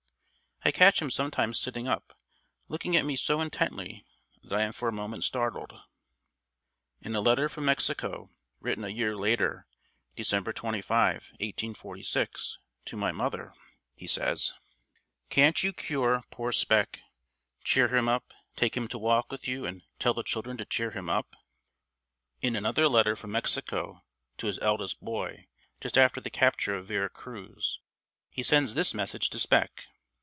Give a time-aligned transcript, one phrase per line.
[0.63, 2.15] I catch him sometimes sitting up
[2.67, 4.05] looking at me so intently
[4.43, 5.73] that I am for a moment startled...."
[7.01, 8.29] In a letter from Mexico
[8.59, 9.65] written a year later
[10.15, 13.55] December 25, 1846, to my mother,
[13.95, 14.53] he says:"...
[15.31, 16.99] Can't you cure poor Spec?
[17.63, 20.91] Cheer him up take him to walk with you and tell the children to cheer
[20.91, 21.35] him up...."
[22.43, 24.03] In another letter from Mexico
[24.37, 25.47] to his eldest boy,
[25.81, 27.79] just after the capture of Vera Cruz,
[28.29, 29.85] he sends this message to Spec:"...